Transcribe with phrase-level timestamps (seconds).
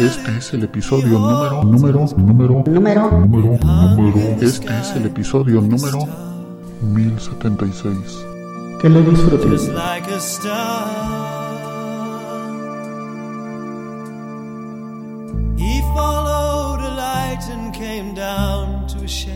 [0.00, 4.18] Este es el episodio número, número, número, Número número, número.
[4.40, 5.98] Este es el episodio número
[6.80, 7.96] 1076.
[8.80, 9.00] Que lo
[10.18, 11.20] star.
[15.58, 19.34] He followed a light and came down to a shed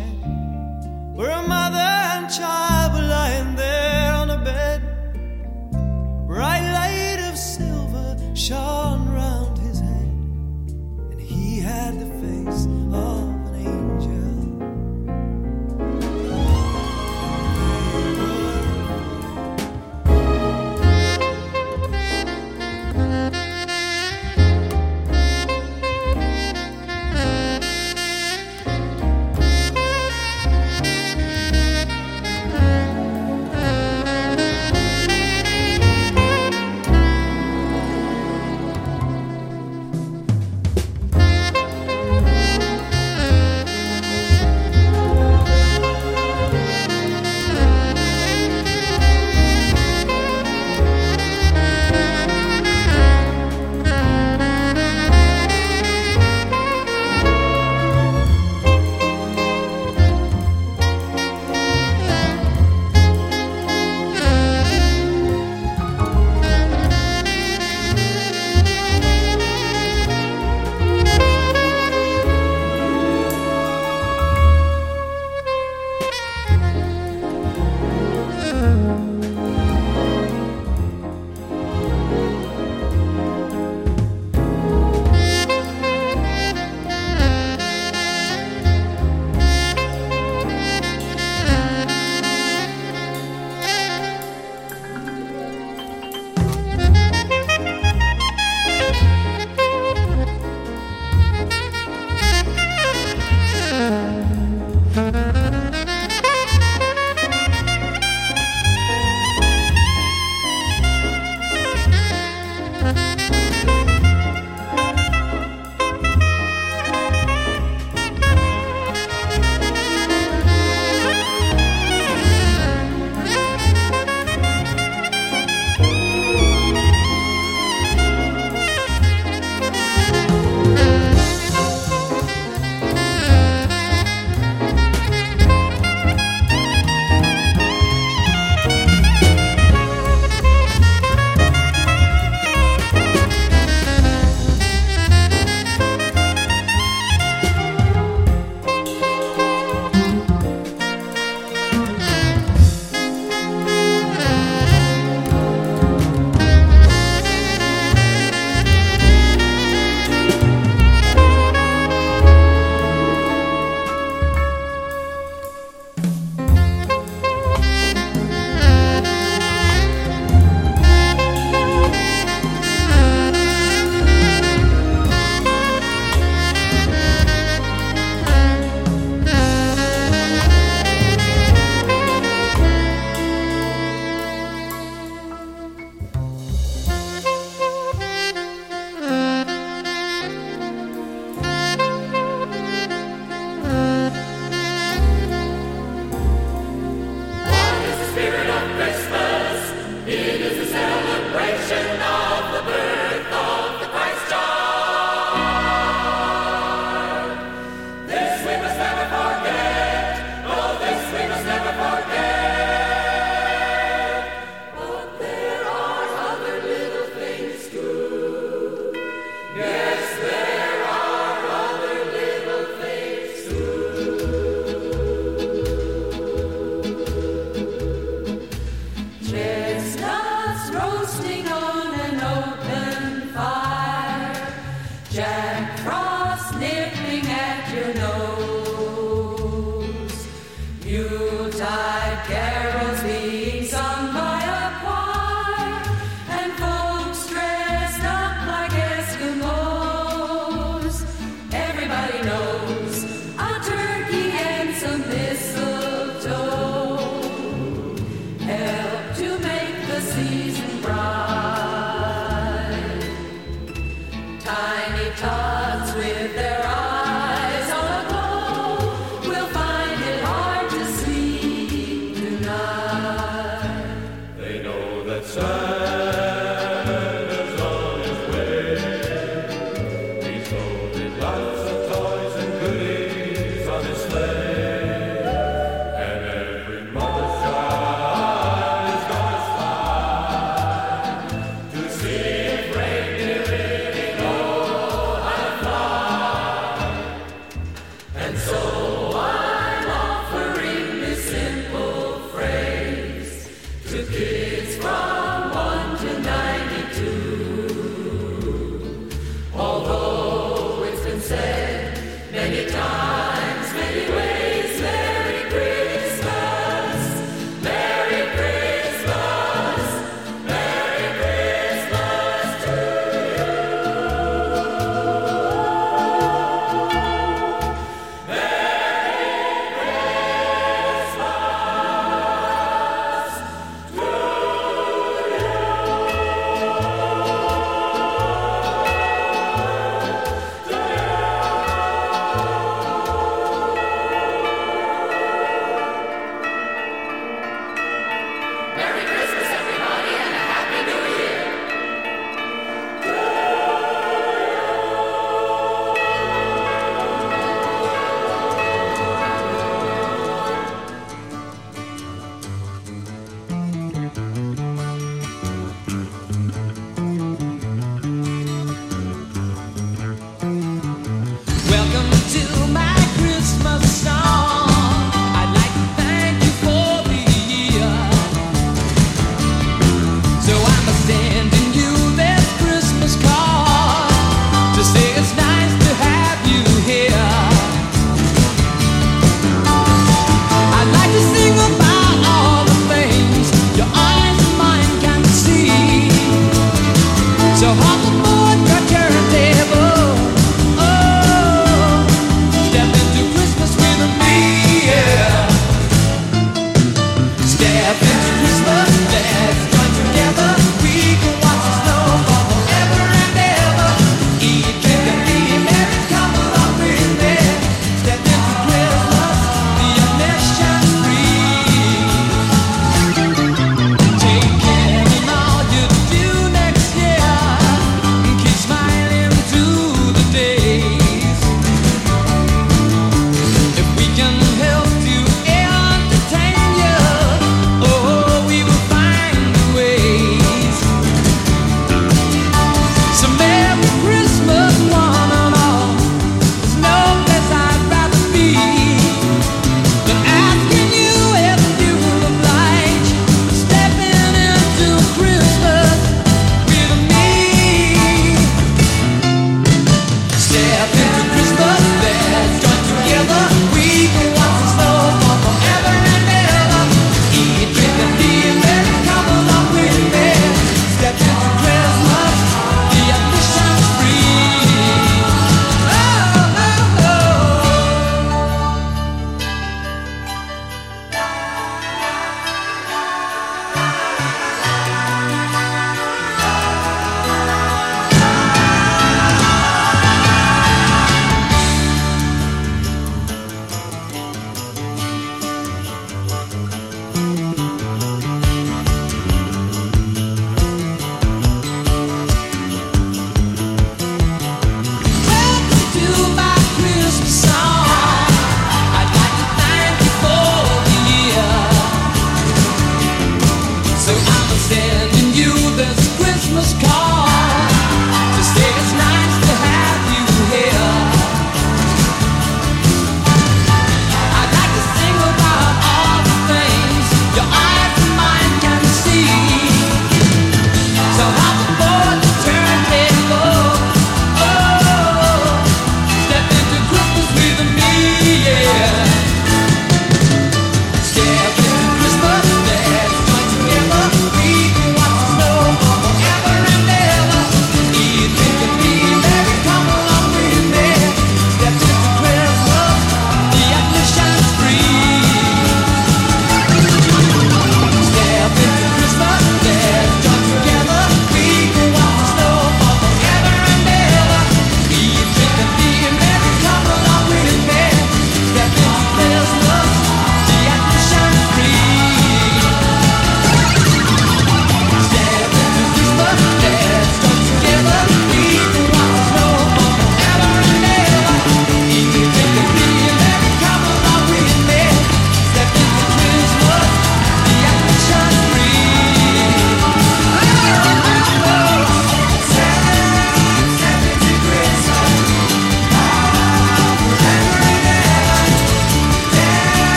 [1.15, 2.74] where a mother and child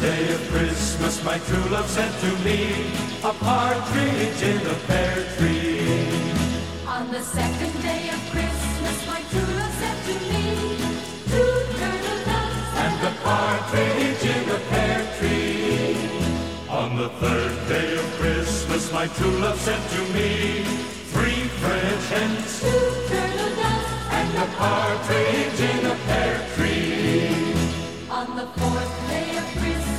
[0.00, 2.90] first day of Christmas, my true love sent to me
[3.22, 6.32] a partridge in a pear tree.
[6.86, 10.44] On the second day of Christmas, my true love sent to me
[11.32, 15.96] two turtle doves and a partridge in a pear tree.
[16.68, 20.62] On the third day of Christmas, my true love sent to me
[21.12, 27.50] three French hens two turtle doves and a partridge in a pear tree.
[28.10, 29.89] On the fourth day of Christmas,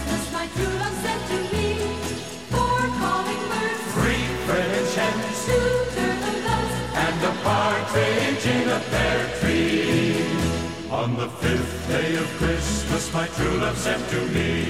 [11.02, 14.66] On the fifth day of Christmas, my true love sent to me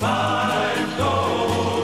[0.00, 1.79] five gold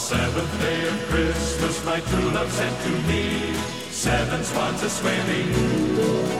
[0.00, 3.52] seventh day of Christmas, my true love sent to me
[3.90, 6.39] seven swans a swimming,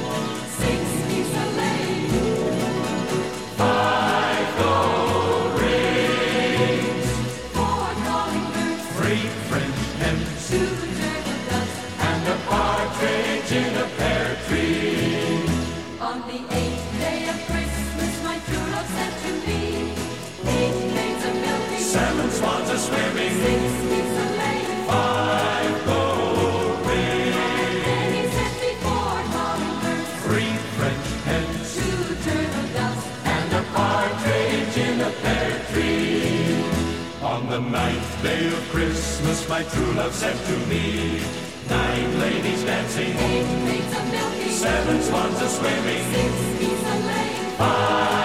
[37.65, 41.21] the ninth day of Christmas, my true love sent to me
[41.69, 47.57] nine ladies dancing, eight maids a milking, seven swans a swimming, six geese a laying,
[47.57, 48.20] five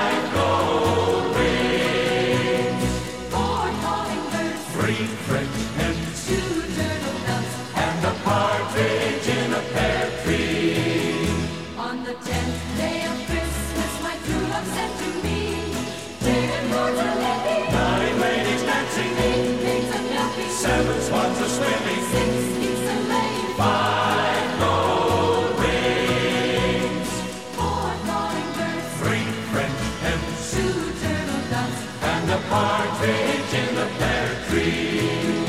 [30.56, 31.80] two turtle doves
[32.12, 35.46] and a partridge in a pear tree.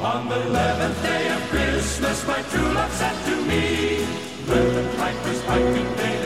[0.00, 3.64] On the eleventh day of Christmas, my true love sent to me
[4.46, 6.25] eleven pipers piping.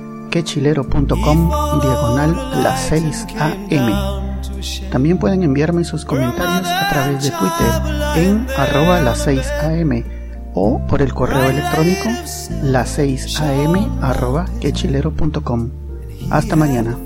[0.31, 4.31] quechilero.com diagonal las 6 am.
[4.89, 7.71] También pueden enviarme sus comentarios a través de Twitter
[8.15, 10.03] en arroba las 6am
[10.53, 12.09] o por el correo electrónico
[12.63, 15.69] las 6am arroba quechilero.com.
[16.29, 16.97] Hasta mañana.